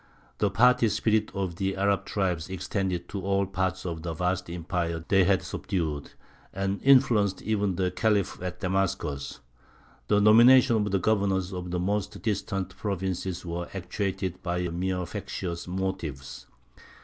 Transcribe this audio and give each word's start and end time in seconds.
The 0.39 0.49
party 0.49 0.89
spirit 0.89 1.29
of 1.35 1.57
the 1.57 1.77
Arab 1.77 2.05
tribes 2.05 2.49
extended 2.49 3.07
to 3.09 3.21
all 3.21 3.45
parts 3.45 3.85
of 3.85 4.01
the 4.01 4.15
vast 4.15 4.49
empire 4.49 5.05
they 5.07 5.25
had 5.25 5.43
subdued, 5.43 6.13
and 6.51 6.81
influenced 6.81 7.43
even 7.43 7.75
the 7.75 7.91
Khalif 7.91 8.41
at 8.41 8.61
Damascus; 8.61 9.41
the 10.07 10.19
nomination 10.19 10.75
of 10.77 10.89
the 10.91 10.97
governors 10.97 11.53
of 11.53 11.69
the 11.69 11.79
most 11.79 12.19
distant 12.23 12.75
provinces 12.75 13.45
was 13.45 13.69
actuated 13.75 14.41
by 14.41 14.67
mere 14.69 15.05
factious 15.05 15.67
motives. 15.67 16.47